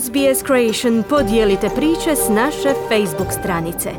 [0.00, 3.90] SBS Creation podijelite priče s naše Facebook stranice.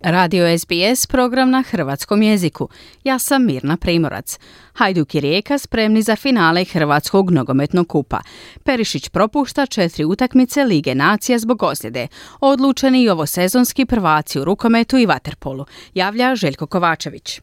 [0.00, 2.68] Radio SBS program na hrvatskom jeziku.
[3.04, 4.38] Ja sam Mirna Primorac.
[4.72, 8.20] Hajduk i Rijeka spremni za finale Hrvatskog nogometnog kupa.
[8.64, 12.08] Perišić propušta četiri utakmice Lige nacija zbog ozljede.
[12.40, 15.66] Odlučeni i ovo sezonski prvaci u rukometu i vaterpolu.
[15.94, 17.40] Javlja Željko Kovačević.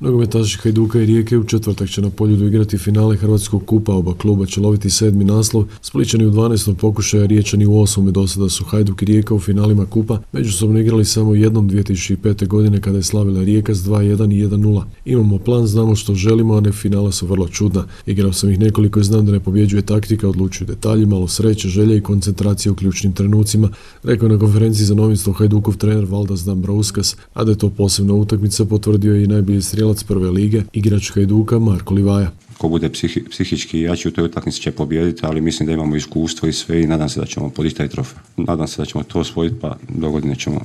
[0.00, 3.94] Nogometaši Hajduka i Rijeke u četvrtak će na poljudu igrati finale Hrvatskog kupa.
[3.94, 5.64] Oba kluba će loviti sedmi naslov.
[5.82, 6.74] Spličani u 12.
[6.74, 10.18] pokušaja, Riječani u osmome do sada su Hajduk i Rijeka u finalima kupa.
[10.32, 12.46] Međusobno igrali samo jednom 2005.
[12.46, 14.82] godine kada je slavila Rijeka s 2-1 i 1-0.
[15.04, 17.84] Imamo plan, znamo što želimo, a ne finala su vrlo čudna.
[18.06, 21.96] Igrao sam ih nekoliko i znam da ne pobjeđuje taktika, odlučuju detalji, malo sreće, želje
[21.96, 23.70] i koncentracije u ključnim trenucima,
[24.02, 28.64] rekao na konferenciji za novinstvo Hajdukov trener Valdas Dambrauskas, a da je to posebna utakmica
[28.64, 32.30] potvrdio i najbolji strijelac prve lige, igrač Hajduka Marko Livaja.
[32.58, 32.88] Ko bude
[33.30, 36.86] psihički jači u toj utakmici će pobijediti, ali mislim da imamo iskustvo i sve i
[36.86, 38.18] nadam se da ćemo podići taj trofej.
[38.36, 40.60] Nadam se da ćemo to osvojiti, pa do godine ćemo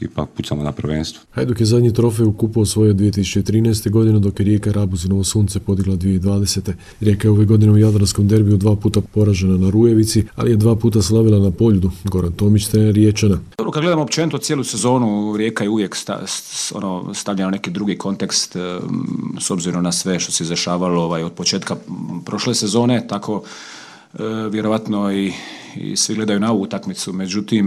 [0.00, 1.22] ipak pucamo na prvenstvo.
[1.30, 3.90] Hajduk je zadnji trofej u kupu osvojio 2013.
[3.90, 6.72] godine dok je Rijeka Rabuzinovo sunce podigla 2020.
[7.00, 10.76] Rijeka je ove godine u Jadranskom derbiju dva puta poražena na Rujevici, ali je dva
[10.76, 11.90] puta slavila na Poljudu.
[12.04, 13.38] Goran Tomić, trener Riječana.
[13.58, 16.24] Dobro, kad gledamo općenito cijelu sezonu, Rijeka je uvijek sta,
[16.74, 18.56] ono, stavljena neki drugi kontekst
[19.40, 21.76] s obzirom na sve što se izrašavalo ovaj, od početka
[22.24, 23.42] prošle sezone, tako
[24.14, 24.18] e,
[24.50, 25.32] vjerovatno i
[25.80, 27.66] i svi gledaju na ovu utakmicu, međutim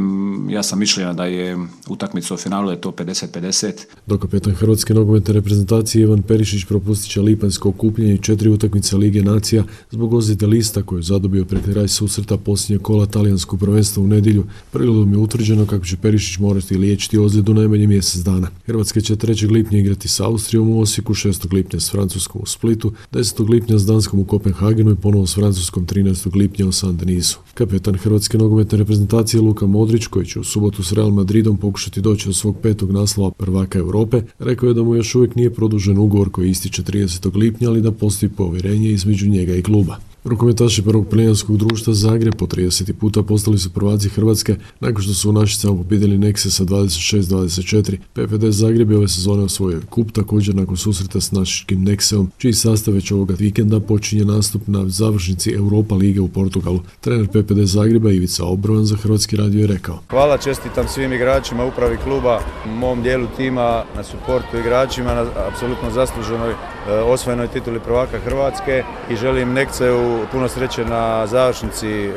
[0.50, 1.58] ja sam mišljenja da je
[1.88, 3.72] utakmica u finalu je to 50-50.
[4.06, 9.22] Dok kapetan Hrvatske nogometne reprezentacije Ivan Perišić propustit će lipanjsko okupljenje i četiri utakmice Lige
[9.22, 14.08] nacija zbog ozljede lista koju je zadobio pred kraj susreta posljednje kola talijanskog prvenstva u
[14.08, 14.46] nedjelju.
[14.72, 18.48] Prirodom je utvrđeno kako će Perišić morati liječiti ozljedu najmanje mjesec dana.
[18.66, 19.52] Hrvatska će 3.
[19.52, 21.54] lipnja igrati s Austrijom u Osijeku, 6.
[21.54, 23.50] lipnja s Francuskom u Splitu, 10.
[23.50, 26.36] lipnja s Danskom u Kopenhagenu i ponovo s Francuskom 13.
[26.36, 27.40] lipnja u San Denisu.
[27.54, 32.28] Kapetan Hrvatske nogometne reprezentacije Luka Modrić, koji će u subotu s Real Madridom pokušati doći
[32.28, 36.30] do svog petog naslova prvaka Europe, rekao je da mu još uvijek nije produžen ugovor
[36.30, 37.36] koji ističe 30.
[37.36, 39.98] lipnja, ali da postoji povjerenje između njega i kluba.
[40.24, 42.94] Rukometaši prvog plinijanskog društva Zagreb po 30.
[42.94, 47.98] puta postali su prvaci Hrvatske nakon što su u Našicama pobjedili Nexe sa 26-24.
[48.14, 52.94] PPD Zagreb je ove sezone osvojio kup također nakon susreta s našičkim Nexeom, čiji sastav
[52.94, 56.80] već ovoga vikenda počinje nastup na završnici Europa Lige u Portugalu.
[57.02, 57.60] Trener PPD
[57.90, 60.00] Zagreba Ivica Obrovan za Hrvatski radio je rekao.
[60.10, 66.52] Hvala, čestitam svim igračima, upravi kluba, mom dijelu tima, na suportu igračima, na apsolutno zasluženoj
[66.52, 66.56] e,
[66.94, 72.12] osvojenoj tituli prvaka Hrvatske i želim Nexeu puno sreće na završnici e,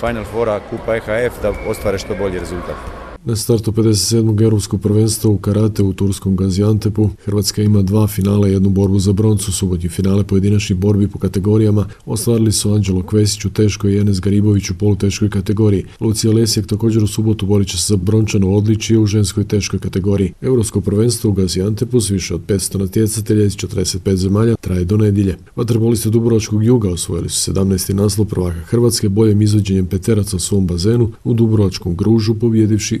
[0.00, 3.03] Final Fora Kupa EHF da ostvare što bolji rezultat.
[3.26, 4.42] Na startu 57.
[4.42, 9.12] europskog prvenstva u karate u turskom Gaziantepu Hrvatska ima dva finale i jednu borbu za
[9.12, 9.52] broncu.
[9.52, 14.70] Subotnji finale pojedinačnih borbi po kategorijama ostvarili su Anđelo Kvesić u teškoj i Enes Garibović
[14.70, 15.84] u poluteškoj kategoriji.
[16.00, 20.32] Lucija Lesijek također u subotu borit će se za brončano odličije u ženskoj teškoj kategoriji.
[20.40, 25.36] Europsko prvenstvo u Gaziantepu s više od 500 natjecatelja iz 45 zemalja traje do nedjelje.
[25.56, 27.94] Vaterpolisti Dubrovačkog juga osvojili su 17.
[27.94, 33.00] naslov prvaka Hrvatske boljim izvođenjem peteraca u svom bazenu u Dubrovačkom gružu pobjedivši